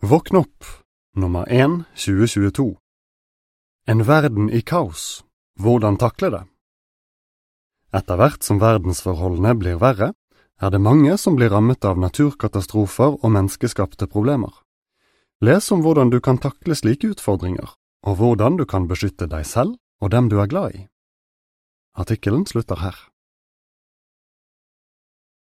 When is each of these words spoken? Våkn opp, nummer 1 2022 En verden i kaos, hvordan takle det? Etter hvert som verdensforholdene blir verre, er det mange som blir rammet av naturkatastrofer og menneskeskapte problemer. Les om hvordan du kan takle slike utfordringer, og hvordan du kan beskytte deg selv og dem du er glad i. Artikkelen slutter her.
Våkn 0.00 0.36
opp, 0.36 0.64
nummer 1.16 1.48
1 1.48 1.82
2022 1.94 2.76
En 3.86 4.04
verden 4.04 4.50
i 4.50 4.60
kaos, 4.62 5.24
hvordan 5.58 5.96
takle 5.98 6.30
det? 6.30 6.42
Etter 7.90 8.20
hvert 8.20 8.46
som 8.46 8.60
verdensforholdene 8.62 9.56
blir 9.58 9.80
verre, 9.82 10.12
er 10.62 10.70
det 10.70 10.78
mange 10.78 11.16
som 11.18 11.34
blir 11.34 11.50
rammet 11.50 11.82
av 11.82 11.98
naturkatastrofer 11.98 13.18
og 13.18 13.34
menneskeskapte 13.40 14.06
problemer. 14.06 14.54
Les 15.42 15.72
om 15.74 15.82
hvordan 15.82 16.14
du 16.14 16.20
kan 16.22 16.38
takle 16.38 16.78
slike 16.78 17.10
utfordringer, 17.16 17.74
og 18.06 18.22
hvordan 18.22 18.54
du 18.54 18.66
kan 18.70 18.86
beskytte 18.86 19.26
deg 19.26 19.50
selv 19.50 19.82
og 19.98 20.14
dem 20.14 20.30
du 20.30 20.38
er 20.38 20.46
glad 20.46 20.78
i. 20.78 20.86
Artikkelen 21.98 22.46
slutter 22.46 22.78
her. 22.86 22.94